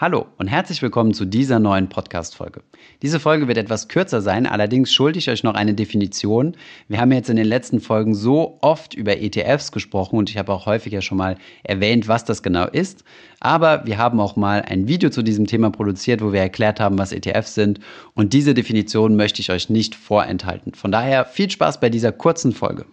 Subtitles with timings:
[0.00, 2.62] Hallo und herzlich willkommen zu dieser neuen Podcast-Folge.
[3.02, 6.56] Diese Folge wird etwas kürzer sein, allerdings schulde ich euch noch eine Definition.
[6.88, 10.54] Wir haben jetzt in den letzten Folgen so oft über ETFs gesprochen und ich habe
[10.54, 13.04] auch häufiger schon mal erwähnt, was das genau ist.
[13.40, 16.96] Aber wir haben auch mal ein Video zu diesem Thema produziert, wo wir erklärt haben,
[16.96, 17.80] was ETFs sind
[18.14, 20.72] und diese Definition möchte ich euch nicht vorenthalten.
[20.72, 22.86] Von daher viel Spaß bei dieser kurzen Folge.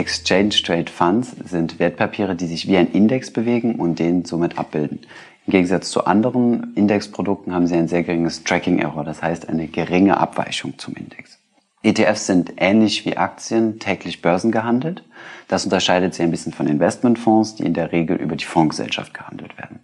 [0.00, 5.00] Exchange Trade Funds sind Wertpapiere, die sich wie ein Index bewegen und den somit abbilden.
[5.46, 9.66] Im Gegensatz zu anderen Indexprodukten haben sie ein sehr geringes Tracking Error, das heißt eine
[9.66, 11.38] geringe Abweichung zum Index.
[11.82, 15.02] ETFs sind ähnlich wie Aktien täglich börsengehandelt.
[15.48, 19.58] Das unterscheidet sie ein bisschen von Investmentfonds, die in der Regel über die Fondsgesellschaft gehandelt
[19.58, 19.80] werden.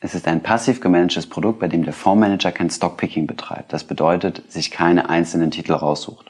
[0.00, 3.72] Es ist ein passiv gemanagtes Produkt, bei dem der Fondsmanager kein Stockpicking betreibt.
[3.72, 6.28] Das bedeutet, sich keine einzelnen Titel raussucht.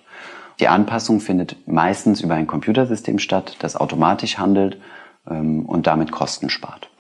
[0.61, 4.79] Die Anpassung findet meistens über ein Computersystem statt, das automatisch handelt
[5.29, 6.91] ähm, und damit Kosten spart.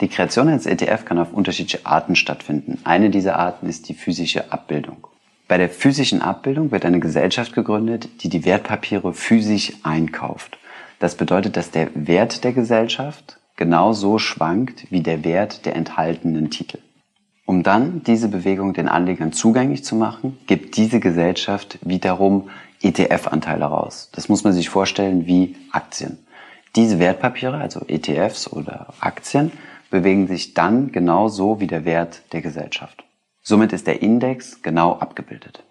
[0.00, 2.78] Die Kreation eines ETF kann auf unterschiedliche Arten stattfinden.
[2.84, 5.06] Eine dieser Arten ist die physische Abbildung.
[5.46, 10.58] Bei der physischen Abbildung wird eine Gesellschaft gegründet, die die Wertpapiere physisch einkauft.
[10.98, 16.78] Das bedeutet, dass der Wert der Gesellschaft genauso schwankt wie der Wert der enthaltenen Titel.
[17.44, 22.48] Um dann diese Bewegung den Anlegern zugänglich zu machen, gibt diese Gesellschaft wiederum
[22.82, 24.10] ETF-Anteile raus.
[24.12, 26.18] Das muss man sich vorstellen wie Aktien.
[26.76, 29.52] Diese Wertpapiere, also ETFs oder Aktien,
[29.90, 33.04] bewegen sich dann genauso wie der Wert der Gesellschaft.
[33.42, 35.64] Somit ist der Index genau abgebildet.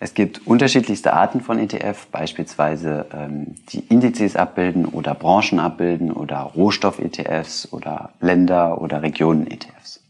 [0.00, 6.38] Es gibt unterschiedlichste Arten von ETF, beispielsweise ähm, die Indizes abbilden oder Branchen abbilden oder
[6.38, 10.00] Rohstoff-ETFs oder Länder- oder Regionen-ETFs.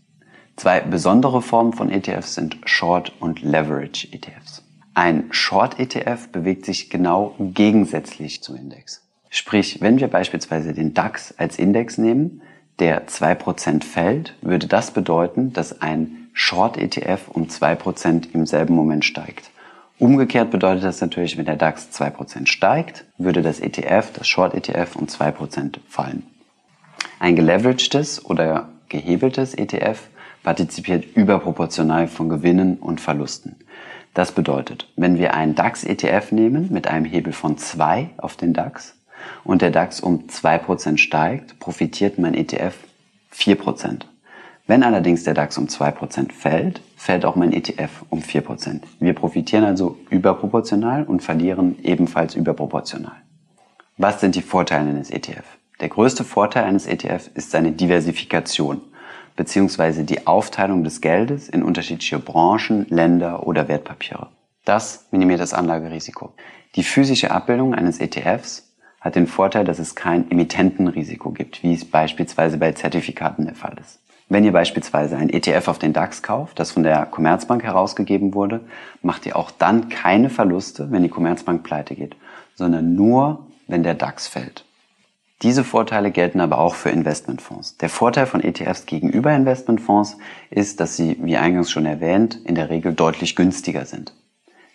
[0.57, 4.62] Zwei besondere Formen von ETFs sind Short- und Leverage-ETFs.
[4.95, 9.03] Ein Short-ETF bewegt sich genau gegensätzlich zum Index.
[9.31, 12.43] Sprich, wenn wir beispielsweise den DAX als Index nehmen,
[12.79, 19.51] der 2% fällt, würde das bedeuten, dass ein Short-ETF um 2% im selben Moment steigt.
[19.99, 25.07] Umgekehrt bedeutet das natürlich, wenn der DAX 2% steigt, würde das ETF, das Short-ETF um
[25.07, 26.25] 2% fallen.
[27.19, 30.09] Ein geleveragedes oder gehebeltes ETF
[30.43, 33.57] partizipiert überproportional von Gewinnen und Verlusten.
[34.15, 38.95] Das bedeutet, wenn wir einen DAX-ETF nehmen mit einem Hebel von 2 auf den DAX
[39.43, 42.75] und der DAX um 2% steigt, profitiert mein ETF
[43.35, 44.03] 4%.
[44.67, 48.83] Wenn allerdings der DAX um 2% fällt, fällt auch mein ETF um 4%.
[49.01, 53.17] Wir profitieren also überproportional und verlieren ebenfalls überproportional.
[53.97, 55.45] Was sind die Vorteile eines ETF?
[55.81, 58.83] Der größte Vorteil eines ETF ist seine Diversifikation
[59.43, 64.29] beziehungsweise die Aufteilung des Geldes in unterschiedliche Branchen, Länder oder Wertpapiere.
[64.65, 66.33] Das minimiert das Anlagerisiko.
[66.77, 71.85] Die physische Abbildung eines ETFs hat den Vorteil, dass es kein Emittentenrisiko gibt, wie es
[71.85, 73.99] beispielsweise bei Zertifikaten der Fall ist.
[74.29, 78.61] Wenn ihr beispielsweise ein ETF auf den DAX kauft, das von der Commerzbank herausgegeben wurde,
[79.03, 82.15] macht ihr auch dann keine Verluste, wenn die Commerzbank pleite geht,
[82.55, 84.65] sondern nur, wenn der DAX fällt.
[85.43, 87.77] Diese Vorteile gelten aber auch für Investmentfonds.
[87.79, 90.19] Der Vorteil von ETFs gegenüber Investmentfonds
[90.51, 94.15] ist, dass sie, wie eingangs schon erwähnt, in der Regel deutlich günstiger sind.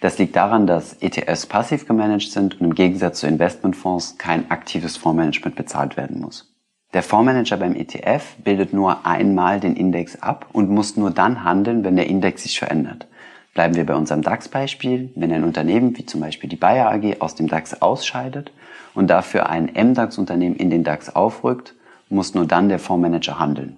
[0.01, 4.97] Das liegt daran, dass ETFs passiv gemanagt sind und im Gegensatz zu Investmentfonds kein aktives
[4.97, 6.53] Fondsmanagement bezahlt werden muss.
[6.93, 11.83] Der Fondsmanager beim ETF bildet nur einmal den Index ab und muss nur dann handeln,
[11.83, 13.07] wenn der Index sich verändert.
[13.57, 15.09] Bleiben wir bei unserem DAX-Beispiel.
[15.15, 18.51] Wenn ein Unternehmen wie zum Beispiel die Bayer AG aus dem DAX ausscheidet
[18.93, 21.73] und dafür ein MDAX-Unternehmen in den DAX aufrückt,
[22.07, 23.77] muss nur dann der Fondsmanager handeln.